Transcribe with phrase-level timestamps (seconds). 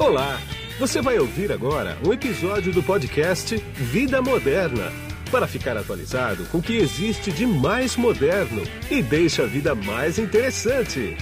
[0.00, 0.40] Olá!
[0.78, 4.90] Você vai ouvir agora um episódio do podcast Vida Moderna
[5.30, 10.18] para ficar atualizado com o que existe de mais moderno e deixa a vida mais
[10.18, 11.18] interessante.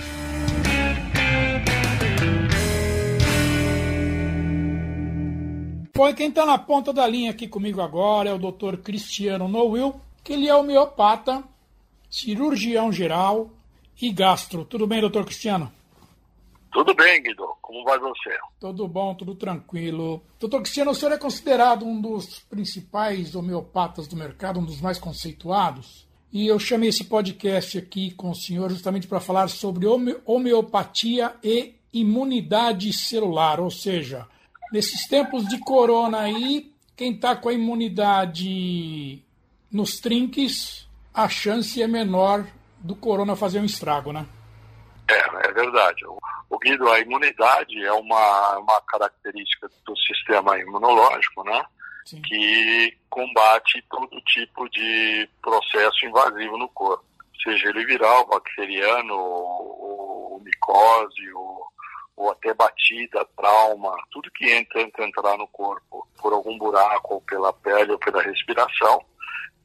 [5.92, 8.76] Bom, quem está na ponta da linha aqui comigo agora é o Dr.
[8.76, 11.42] Cristiano Nowil, que ele é homeopata,
[12.08, 13.51] cirurgião geral
[14.01, 14.65] e gastro.
[14.65, 15.76] Tudo bem, doutor Cristiano?
[16.73, 17.46] Tudo bem, Guido.
[17.62, 18.36] Como vai você?
[18.60, 20.22] Tudo bom, tudo tranquilo.
[20.38, 24.98] Doutor Cristiano, o senhor é considerado um dos principais homeopatas do mercado, um dos mais
[24.98, 26.06] conceituados.
[26.30, 29.86] E eu chamei esse podcast aqui com o senhor justamente para falar sobre
[30.26, 34.26] homeopatia e imunidade celular, ou seja,
[34.70, 39.24] nesses tempos de corona aí, quem está com a imunidade
[39.70, 42.46] nos trinques, a chance é menor
[42.78, 44.26] do corona fazer um estrago, né?
[45.09, 46.04] É, é verdade.
[46.51, 51.65] O Guido, a imunidade é uma, uma característica do sistema imunológico, né?
[52.05, 52.23] Sim.
[52.23, 57.05] Que combate todo tipo de processo invasivo no corpo,
[57.43, 61.68] seja ele viral, bacteriano, ou, ou micose, ou
[62.18, 67.21] ou até batida, trauma, tudo que entra, entra entrar no corpo por algum buraco, ou
[67.21, 69.01] pela pele, ou pela respiração,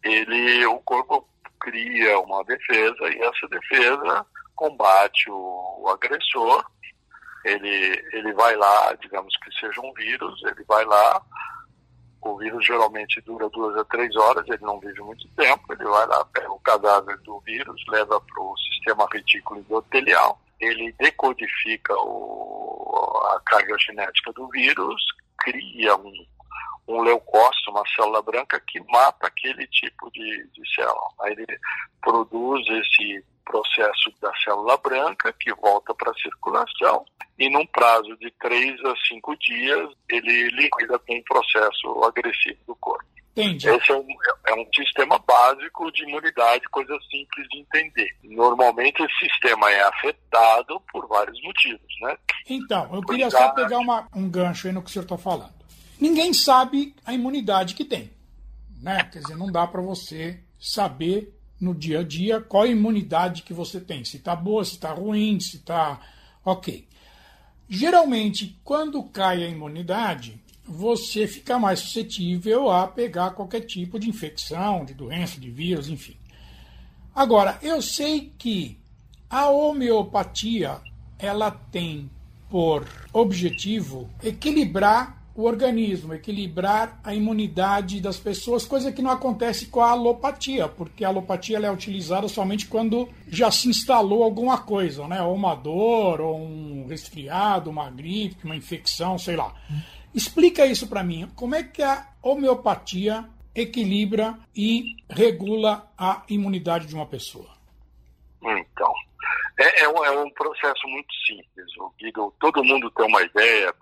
[0.04, 1.28] ele, o corpo
[1.60, 4.26] cria uma defesa e essa defesa
[4.56, 6.64] combate o, o agressor.
[7.46, 11.22] Ele, ele vai lá, digamos que seja um vírus, ele vai lá,
[12.22, 16.08] o vírus geralmente dura duas a três horas, ele não vive muito tempo, ele vai
[16.08, 23.22] lá, pega o cadáver do vírus, leva para o sistema retículo endotelial, ele decodifica o,
[23.30, 25.04] a carga genética do vírus,
[25.38, 26.26] cria um,
[26.88, 31.10] um leucócito, uma célula branca que mata aquele tipo de, de célula.
[31.22, 31.60] Aí ele
[32.02, 37.06] produz esse processo da célula branca que volta para a circulação
[37.38, 42.76] e num prazo de 3 a 5 dias ele liquida com um processo agressivo do
[42.76, 43.14] corpo.
[43.36, 43.68] Entendi.
[43.68, 44.06] Esse é um,
[44.48, 48.10] é um sistema básico de imunidade, coisa simples de entender.
[48.24, 52.16] Normalmente esse sistema é afetado por vários motivos, né?
[52.48, 55.54] Então, eu queria só pegar uma, um gancho aí no que o senhor está falando.
[56.00, 58.12] Ninguém sabe a imunidade que tem,
[58.80, 59.04] né?
[59.12, 63.54] Quer dizer, não dá para você saber no dia a dia qual a imunidade que
[63.54, 66.00] você tem, se está boa, se está ruim, se está
[66.44, 66.86] ok.
[67.70, 74.84] Geralmente, quando cai a imunidade, você fica mais suscetível a pegar qualquer tipo de infecção,
[74.84, 76.18] de doença, de vírus, enfim.
[77.16, 78.78] Agora, eu sei que
[79.30, 80.82] a homeopatia
[81.18, 82.10] ela tem
[82.50, 89.82] por objetivo equilibrar o organismo, equilibrar a imunidade das pessoas, coisa que não acontece com
[89.82, 95.22] a alopatia, porque a alopatia é utilizada somente quando já se instalou alguma coisa, né?
[95.24, 99.54] Ou uma dor, ou um resfriado, uma gripe, uma infecção, sei lá.
[100.14, 101.28] Explica isso para mim.
[101.36, 107.50] Como é que a homeopatia equilibra e regula a imunidade de uma pessoa?
[108.42, 108.94] Então,
[109.58, 111.66] é, é, um, é um, processo muito simples.
[112.00, 113.74] Guido, todo mundo tem uma ideia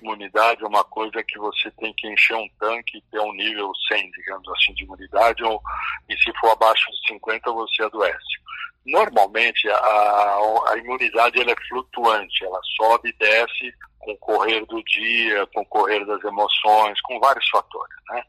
[0.00, 3.72] imunidade é uma coisa que você tem que encher um tanque e ter um nível
[3.88, 5.60] 100, digamos assim, de imunidade, ou,
[6.08, 8.38] e se for abaixo de 50 você adoece.
[8.86, 9.74] Normalmente, a,
[10.68, 15.60] a imunidade ela é flutuante, ela sobe e desce com o correr do dia, com
[15.60, 18.22] o correr das emoções, com vários fatores, né?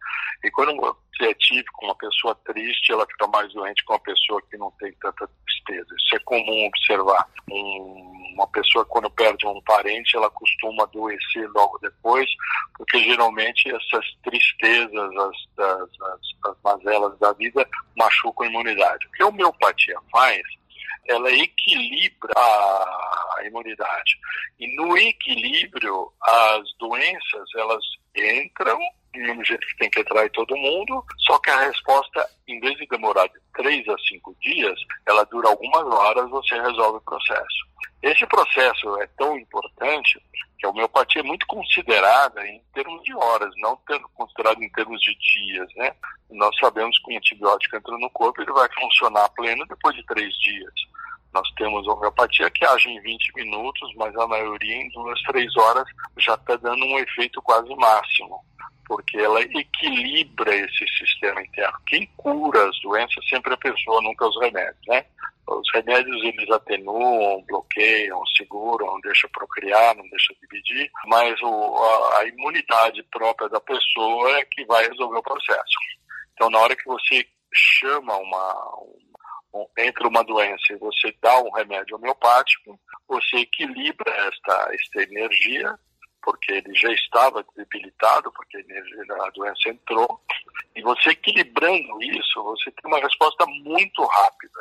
[0.43, 4.41] E quando você é típico, uma pessoa triste, ela fica mais doente que uma pessoa
[4.50, 5.88] que não tem tanta tristeza.
[5.97, 7.28] Isso é comum observar.
[7.52, 12.30] Um, uma pessoa, quando perde um parente, ela costuma adoecer logo depois,
[12.78, 19.06] porque geralmente essas tristezas, as, as, as, as mazelas da vida machucam a imunidade.
[19.07, 20.41] O que a homeopatia faz
[21.09, 23.08] ela equilibra a,
[23.45, 24.17] imunidade.
[24.59, 27.83] E no equilíbrio, as doenças, elas
[28.16, 28.79] entram
[29.13, 32.77] do jeito que tem que entrar em todo mundo, só que a resposta, em vez
[32.77, 37.69] de demorar de três a cinco dias, ela dura algumas horas, você resolve o processo.
[38.01, 40.21] Esse processo é tão importante
[40.57, 43.80] que a homeopatia é muito considerada em termos de horas, não
[44.13, 45.94] considerada em termos de dias, né?
[46.30, 50.33] Nós sabemos que o antibiótico entra no corpo, ele vai funcionar pleno depois de três
[50.38, 50.74] dias.
[51.33, 55.87] Nós temos homeopatia que age em 20 minutos, mas a maioria em duas, três horas
[56.17, 58.43] já está dando um efeito quase máximo,
[58.87, 61.77] porque ela equilibra esse sistema interno.
[61.87, 65.05] Quem cura as doenças sempre é a pessoa, nunca os remédios, né?
[65.47, 72.27] Os remédios eles atenuam, bloqueiam, seguram, deixam procriar, não deixam dividir, mas o, a, a
[72.27, 75.77] imunidade própria da pessoa é que vai resolver o processo.
[76.33, 78.77] Então, na hora que você chama uma,
[79.78, 85.78] entre uma doença e você dá um remédio homeopático, você equilibra esta, esta energia
[86.22, 90.22] porque ele já estava debilitado, porque a doença entrou.
[90.75, 94.60] E você equilibrando isso, você tem uma resposta muito rápida.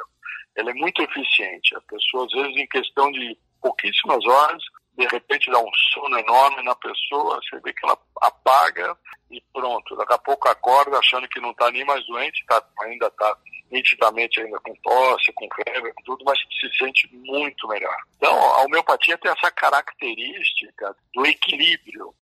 [0.57, 1.77] Ela é muito eficiente.
[1.77, 4.63] A pessoa, às vezes, em questão de pouquíssimas horas,
[4.97, 8.97] de repente dá um sono enorme na pessoa, você vê que ela apaga
[9.31, 9.97] e pronto.
[9.97, 13.37] Daqui a pouco acorda achando que não está nem mais doente, tá, ainda está
[13.71, 17.97] nitidamente ainda com tosse, com febre, com tudo, mas se sente muito melhor.
[18.17, 22.15] Então, a homeopatia tem essa característica do equilíbrio.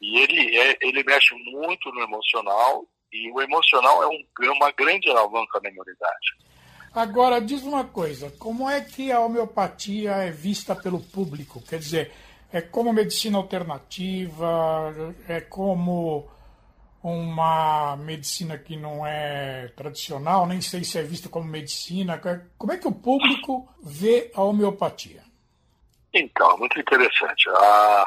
[0.00, 5.08] E ele, é, ele mexe muito no emocional, e o emocional é um, uma grande
[5.08, 6.36] alavanca na imunidade.
[6.92, 11.62] Agora, diz uma coisa: como é que a homeopatia é vista pelo público?
[11.62, 12.12] Quer dizer,
[12.52, 14.94] é como medicina alternativa,
[15.28, 16.28] é como
[17.10, 22.18] uma medicina que não é tradicional, nem sei se é vista como medicina.
[22.56, 25.22] Como é que o público vê a homeopatia?
[26.14, 27.48] Então, muito interessante.
[27.50, 28.06] A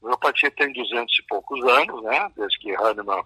[0.00, 2.30] homeopatia tem 200 e poucos anos, né?
[2.36, 3.24] Desde que Hahnemann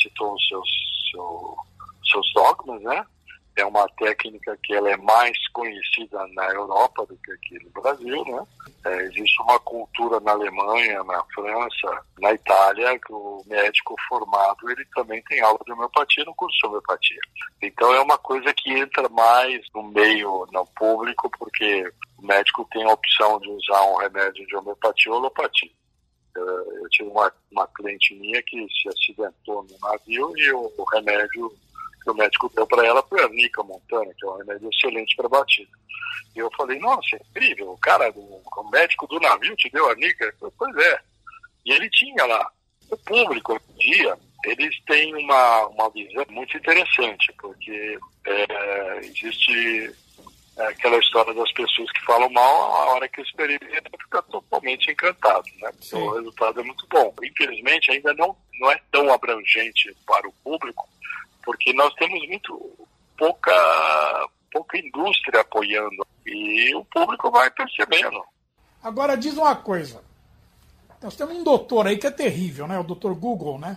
[0.00, 0.68] citou os seus,
[1.10, 1.56] seu,
[2.10, 3.04] seus dogmas, né?
[3.56, 8.24] É uma técnica que ela é mais conhecida na Europa do que aqui no Brasil,
[8.24, 8.46] né?
[8.84, 14.84] É, existe uma cultura na Alemanha, na França, na Itália, que o médico formado ele
[14.94, 17.20] também tem aula de homeopatia no curso de homeopatia.
[17.62, 21.84] Então é uma coisa que entra mais no meio, no público, porque
[22.18, 25.70] o médico tem a opção de usar um remédio de homeopatia ou alopatia.
[26.34, 31.52] Eu tive uma, uma cliente minha que se acidentou no navio e o, o remédio
[32.02, 35.14] que o médico deu para ela foi a Nica Montana, que é um remédio excelente
[35.16, 35.70] para batida.
[36.34, 39.88] E eu falei, nossa, é incrível, o cara, o, o médico do navio te deu
[39.90, 40.34] a Nica?
[40.58, 41.00] Pois é.
[41.64, 42.50] E ele tinha lá.
[42.90, 49.94] O público, hoje em dia, eles têm uma, uma visão muito interessante, porque é, existe
[50.56, 55.44] é, aquela história das pessoas que falam mal, a hora que experimenta fica totalmente encantado,
[55.60, 55.70] né?
[55.82, 57.14] Então, o resultado é muito bom.
[57.22, 60.88] Infelizmente, ainda não, não é tão abrangente para o público,
[61.44, 68.22] porque nós temos muito pouca, pouca indústria apoiando e o público vai percebendo.
[68.82, 70.02] Agora diz uma coisa.
[71.00, 72.78] Nós temos um doutor aí que é terrível, né?
[72.78, 73.76] O doutor Google, né?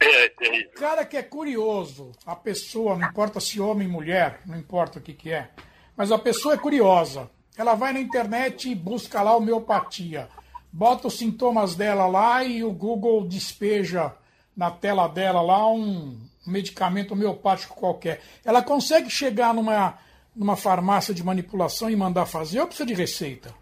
[0.00, 0.70] É, é terrível.
[0.70, 5.02] O cara que é curioso, a pessoa, não importa se homem, mulher, não importa o
[5.02, 5.50] que, que é,
[5.96, 7.30] mas a pessoa é curiosa.
[7.56, 10.28] Ela vai na internet e busca lá homeopatia.
[10.72, 14.12] Bota os sintomas dela lá e o Google despeja
[14.56, 19.98] na tela dela lá um, medicamento homeopático qualquer, ela consegue chegar numa,
[20.34, 23.54] numa farmácia de manipulação e mandar fazer ou precisa de receita?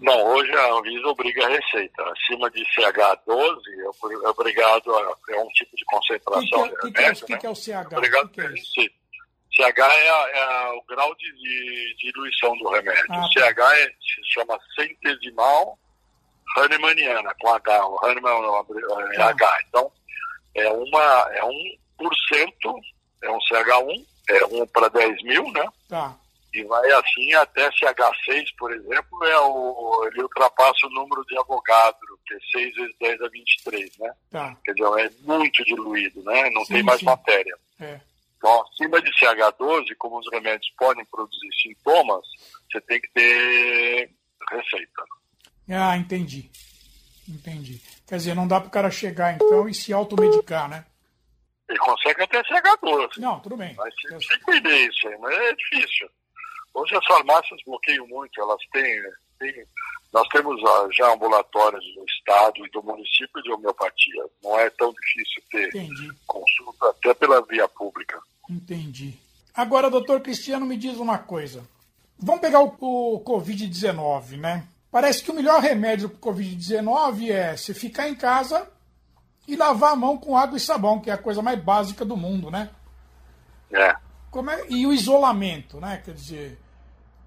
[0.00, 2.02] Não, hoje a Anvisa obriga a receita.
[2.02, 3.60] Acima de CH12
[4.24, 6.64] é obrigado a, é um tipo de concentração.
[6.64, 7.92] O que, que, é, que, é, que, é o CH?
[7.92, 8.94] Obrigado que, que é receita.
[9.54, 13.04] CH é, é, o grau de, de diluição do remédio.
[13.08, 13.78] Ah, CH tá.
[13.78, 15.78] é, se chama centesimal
[16.56, 17.86] Hahnemanniana, com H.
[17.86, 18.42] O Hahnemann
[19.12, 19.28] é ah.
[19.28, 19.58] H.
[19.68, 19.92] Então,
[20.54, 21.76] é, uma, é um
[23.22, 25.66] é um CH1, é 1 para 10 mil, né?
[25.88, 26.18] Tá.
[26.52, 32.18] E vai assim até CH6, por exemplo, é o, ele ultrapassa o número de Avogadro,
[32.24, 34.14] que é 6 vezes 10 a 23, né?
[34.30, 34.56] Tá.
[34.64, 36.50] Quer dizer, é muito diluído, né?
[36.50, 37.06] Não sim, tem mais sim.
[37.06, 37.56] matéria.
[37.80, 38.00] É.
[38.36, 42.24] Então, acima de CH12, como os remédios podem produzir sintomas,
[42.70, 44.10] você tem que ter
[44.50, 45.02] receita.
[45.70, 46.50] Ah, entendi.
[47.28, 47.80] Entendi.
[48.06, 50.84] Quer dizer, não dá para o cara chegar então e se automedicar, né?
[51.68, 53.18] Ele consegue até CH12.
[53.18, 53.74] Não, tudo bem.
[53.76, 56.08] Mas se, se cuidar isso aí, mas é difícil.
[56.74, 59.02] Hoje as farmácias bloqueiam muito, elas têm,
[59.38, 59.66] têm
[60.14, 64.24] nós temos ah, já ambulatórios do estado e do município de homeopatia.
[64.44, 66.08] Não é tão difícil ter Entendi.
[66.24, 68.20] consulta até pela via pública.
[68.48, 69.14] Entendi.
[69.52, 71.64] Agora, doutor Cristiano, me diz uma coisa.
[72.16, 74.68] Vamos pegar o, o Covid-19, né?
[74.88, 78.70] Parece que o melhor remédio para o Covid-19 é se ficar em casa
[79.46, 82.16] e lavar a mão com água e sabão, que é a coisa mais básica do
[82.16, 82.70] mundo, né?
[83.72, 83.96] É.
[84.30, 86.02] Como é e o isolamento, né?
[86.04, 86.58] Quer dizer.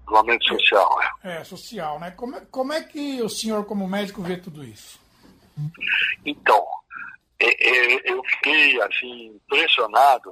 [0.06, 1.40] Isolamento social, é.
[1.40, 2.10] É, social, né?
[2.12, 4.98] Como é, como é que o senhor, como médico, vê tudo isso?
[6.24, 6.64] Então,
[7.38, 10.30] eu fiquei assim impressionado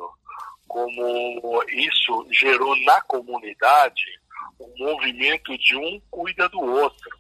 [0.66, 4.04] como isso gerou na comunidade
[4.58, 7.10] um movimento de um cuida do outro.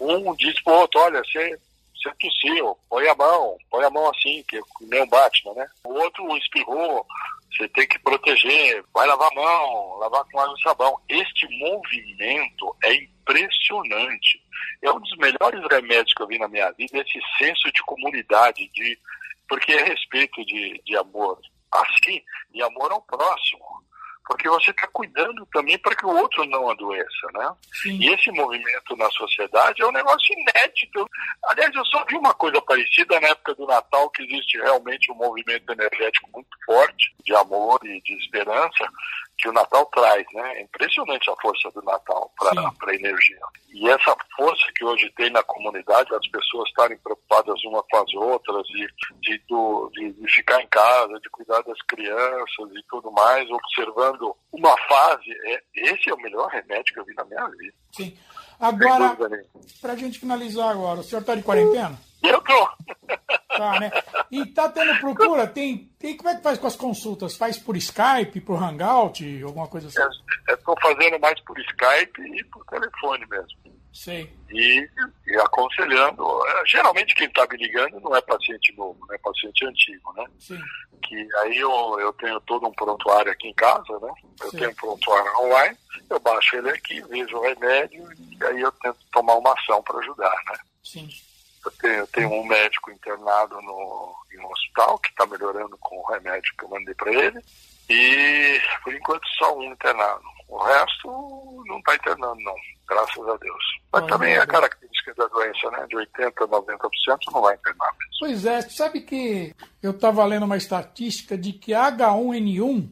[0.00, 1.58] Um diz para o outro, olha, você
[2.04, 5.66] você tossiu, põe a mão, põe a mão assim, que nem o Batman, né?
[5.84, 7.06] O outro espirrou,
[7.50, 11.00] você tem que proteger, vai lavar a mão, lavar com água e sabão.
[11.08, 14.42] Este movimento é impressionante.
[14.82, 18.68] É um dos melhores remédios que eu vi na minha vida, esse senso de comunidade,
[18.68, 18.98] de
[19.48, 21.38] porque é respeito de, de amor.
[21.72, 23.64] Assim, e amor ao próximo.
[24.26, 27.52] Porque você está cuidando também para que o outro não adoeça, né?
[27.82, 27.98] Sim.
[28.00, 31.08] E esse movimento na sociedade é um negócio inédito.
[31.44, 35.16] Aliás, eu só vi uma coisa parecida na época do Natal, que existe realmente um
[35.16, 38.88] movimento energético muito forte, de amor e de esperança,
[39.38, 40.58] que o Natal traz, né?
[40.58, 43.40] É impressionante a força do Natal para a energia.
[43.72, 48.14] E essa força que hoje tem na comunidade, as pessoas estarem preocupadas uma com as
[48.14, 48.86] outras, de,
[49.20, 49.42] de,
[49.92, 55.30] de, de ficar em casa, de cuidar das crianças e tudo mais, observando uma fase,
[55.46, 57.74] é, esse é o melhor remédio que eu vi na minha vida.
[57.92, 58.16] Sim.
[58.60, 59.16] Agora,
[59.80, 61.98] para a gente finalizar agora, o senhor está de quarentena?
[62.22, 62.68] Eu tô.
[63.56, 63.90] Tá, né?
[64.30, 65.46] E tá tendo procura?
[65.46, 67.36] Tem, tem, como é que faz com as consultas?
[67.36, 70.18] Faz por Skype, por Hangout, alguma coisa assim?
[70.48, 73.64] Estou fazendo mais por Skype e por telefone mesmo.
[73.94, 74.28] Sim.
[74.50, 74.88] E,
[75.26, 76.24] e aconselhando.
[76.48, 80.26] É, geralmente quem está me ligando não é paciente novo, é paciente antigo, né?
[80.38, 80.60] Sim.
[81.04, 84.12] Que aí eu, eu tenho todo um prontuário aqui em casa, né?
[84.42, 84.58] Eu Sim.
[84.58, 85.76] tenho um prontuário online,
[86.10, 90.00] eu baixo ele aqui, vejo o remédio e aí eu tento tomar uma ação para
[90.00, 90.58] ajudar, né?
[90.82, 91.08] Sim.
[91.64, 95.96] Eu tenho, eu tenho um médico internado no, em um hospital que está melhorando com
[95.96, 97.40] o remédio que eu mandei para ele.
[97.88, 100.22] E por enquanto só um internado.
[100.48, 102.54] O resto não está internando, não,
[102.86, 103.64] graças a Deus.
[103.92, 105.86] Mas também é a característica da doença, né?
[105.88, 108.14] De 80% a 90% não vai internar mesmo.
[108.20, 112.88] Pois é, sabe que eu estava lendo uma estatística de que H1N1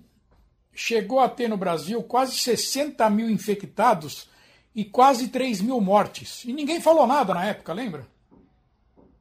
[0.75, 4.29] chegou a ter no Brasil quase 60 mil infectados
[4.75, 6.45] e quase 3 mil mortes.
[6.45, 8.07] E ninguém falou nada na época, lembra?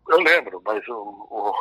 [0.10, 1.54] Eu lembro, mas o, o,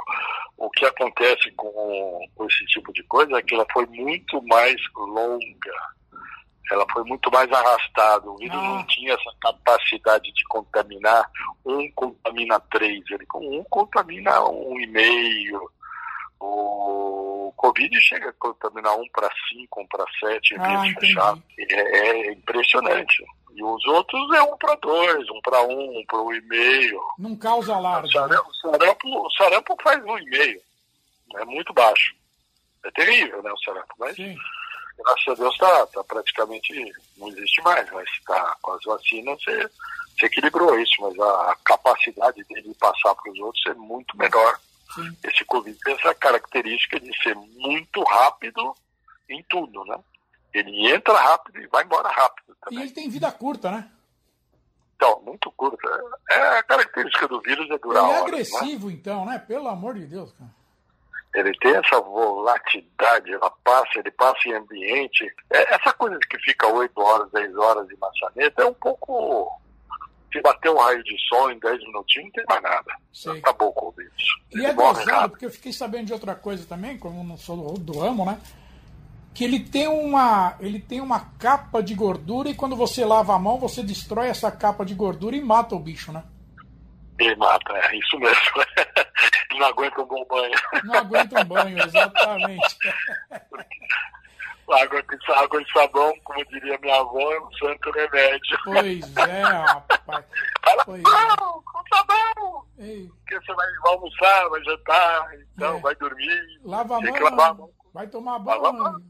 [0.59, 4.77] o que acontece com, com esse tipo de coisa é que ela foi muito mais
[4.97, 5.41] longa.
[6.71, 8.31] Ela foi muito mais arrastada.
[8.31, 8.63] O vírus ah.
[8.63, 11.29] não tinha essa capacidade de contaminar.
[11.65, 15.71] Um contamina três, ele com um contamina um e meio.
[16.39, 21.43] O Covid chega a contaminar um para cinco, um para sete, ah, fechado.
[21.59, 23.25] É, é impressionante.
[23.61, 26.99] E os outros é um para dois, um para um, um para um e meio.
[27.19, 28.09] Não causa alarme.
[28.09, 30.63] O sarampo, sarampo, o sarampo faz um e meio.
[31.37, 32.15] É muito baixo.
[32.83, 33.95] É terrível, né, o sarampo.
[33.99, 34.35] Mas, Sim.
[34.97, 37.91] graças a Deus, está tá praticamente, não existe mais.
[37.91, 39.71] Mas tá, com as vacinas, você,
[40.19, 40.95] você equilibrou isso.
[41.03, 44.59] Mas a, a capacidade dele passar para os outros é muito menor.
[44.95, 45.15] Sim.
[45.23, 48.75] Esse Covid tem essa característica de ser muito rápido
[49.29, 49.99] em tudo, né?
[50.53, 52.79] Ele entra rápido e vai embora rápido também.
[52.79, 53.91] E ele tem vida curta, né?
[54.97, 55.89] Então, muito curta.
[56.31, 58.93] É a característica do vírus é durar Ele é agressivo, né?
[58.93, 59.39] então, né?
[59.39, 60.51] Pelo amor de Deus, cara.
[61.35, 65.33] Ele tem essa volatilidade, ela passa, ele passa em ambiente.
[65.49, 69.61] É, essa coisa que fica 8 horas, 10 horas em maçaneta é um pouco.
[70.33, 72.97] Se bater um raio de sol em 10 minutinhos, não tem mais nada.
[73.13, 73.39] Sei.
[73.39, 74.41] Acabou com o vírus.
[74.53, 77.81] E é gozado, porque eu fiquei sabendo de outra coisa também, como não sou do,
[77.81, 78.41] do ramo, né?
[79.33, 83.39] Que ele tem uma ele tem uma capa de gordura e quando você lava a
[83.39, 86.25] mão você destrói essa capa de gordura e mata o bicho, né?
[87.19, 88.41] Ele mata, é isso mesmo.
[89.59, 90.55] não aguenta um bom banho.
[90.85, 92.79] Não aguenta um banho, exatamente.
[94.73, 95.03] água,
[95.37, 98.59] água e sabão, como diria minha avó, é um santo remédio.
[98.65, 100.25] Pois é, rapaz.
[100.65, 101.37] Fala, pois não, é.
[101.37, 102.65] com sabão!
[102.79, 103.09] Ei.
[103.09, 105.81] Porque você vai, vai almoçar, vai jantar, então é.
[105.81, 106.61] vai dormir.
[106.65, 109.05] Lava a mão, vai tomar banho.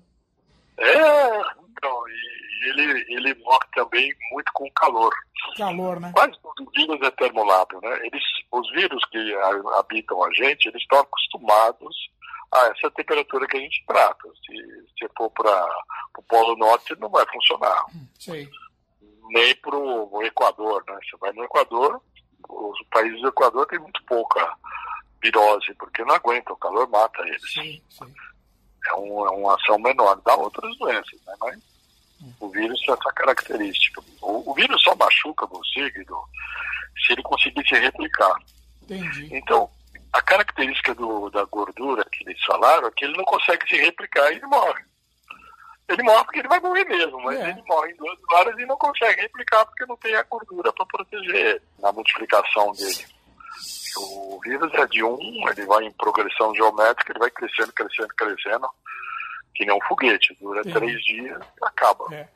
[0.81, 5.13] É, então, e ele, ele morre também muito com calor.
[5.57, 6.11] Calor, né?
[6.15, 8.07] Quase todo vírus é termolábil, né?
[8.07, 9.35] Eles, os vírus que
[9.79, 11.95] habitam a gente, eles estão acostumados
[12.53, 14.29] a essa temperatura que a gente trata.
[14.47, 14.57] Se,
[14.99, 15.69] se for para
[16.19, 17.85] o Polo Norte, não vai funcionar.
[18.19, 18.49] Sim.
[19.31, 20.99] Nem para o Equador, né?
[21.05, 22.01] Você vai no Equador,
[22.49, 24.57] os países do Equador têm muito pouca
[25.23, 27.53] virose, porque não aguentam, o calor mata eles.
[27.53, 28.15] Sim, sim
[28.89, 30.21] é, um, é uma ação menor.
[30.25, 31.35] Dá outras doenças, né?
[31.41, 31.59] Mas
[32.39, 34.03] o vírus tem essa característica.
[34.21, 36.17] O, o vírus só machuca você, Guido,
[37.07, 38.37] se ele conseguir se replicar.
[38.83, 39.29] Entendi.
[39.33, 39.71] Então,
[40.13, 44.31] a característica do, da gordura que eles falaram é que ele não consegue se replicar
[44.33, 44.85] e ele morre.
[45.89, 47.51] Ele morre porque ele vai morrer mesmo, mas é.
[47.51, 50.87] ele morre em duas horas e não consegue replicar porque não tem a gordura para
[50.87, 53.07] proteger ele na multiplicação dele.
[53.97, 58.69] O vírus é de um, ele vai em progressão geométrica, ele vai crescendo, crescendo, crescendo,
[59.55, 60.73] que nem um foguete, dura Sim.
[60.73, 62.07] três dias e acaba.
[62.15, 62.29] É.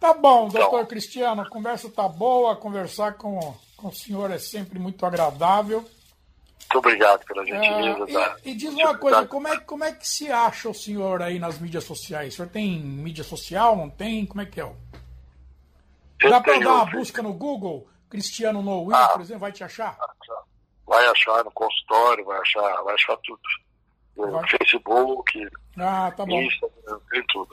[0.00, 4.38] Tá bom, então, doutor Cristiano, a conversa tá boa, conversar com, com o senhor é
[4.38, 5.80] sempre muito agradável.
[5.80, 8.10] Muito obrigado pela gentileza.
[8.10, 10.74] É, da, e, e diz uma coisa, como é, como é que se acha o
[10.74, 12.32] senhor aí nas mídias sociais?
[12.32, 14.24] O senhor tem mídia social, não tem?
[14.26, 14.72] Como é que é?
[16.28, 19.96] Dá para dar uma busca no Google, Cristiano Nowi, ah, por exemplo, vai te achar?
[20.86, 23.40] Vai achar no consultório, vai achar, vai achar tudo.
[24.16, 24.48] Vai.
[24.48, 26.40] Facebook, ah, tá bom.
[26.40, 27.50] Instagram, tem tudo.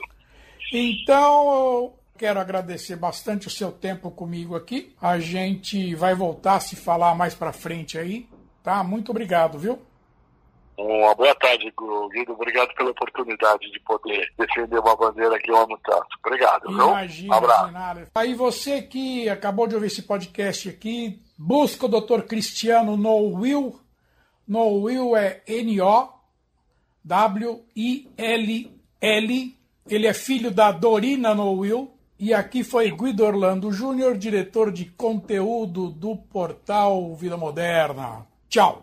[0.72, 4.94] Então, quero agradecer bastante o seu tempo comigo aqui.
[5.00, 8.28] A gente vai voltar a se falar mais para frente aí,
[8.62, 8.82] tá?
[8.84, 9.80] Muito obrigado, viu?
[10.76, 11.72] Uma boa tarde,
[12.12, 12.32] Guido.
[12.32, 16.06] Obrigado pela oportunidade de poder defender uma bandeira que eu amo tanto.
[16.24, 16.70] Obrigado.
[16.70, 22.22] Imagina, um Aí você que acabou de ouvir esse podcast aqui, busca o Dr.
[22.22, 23.78] Cristiano No Will.
[24.48, 26.12] No Will é N-O-W-I-L-L.
[29.88, 31.92] Ele é filho da Dorina No Will.
[32.18, 38.24] E aqui foi Guido Orlando Júnior, diretor de conteúdo do portal Vida Moderna.
[38.48, 38.82] Tchau.